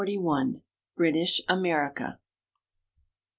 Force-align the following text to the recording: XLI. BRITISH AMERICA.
XLI. 0.07 0.61
BRITISH 0.95 1.41
AMERICA. 1.47 2.17